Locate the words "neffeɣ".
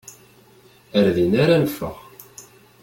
1.63-1.95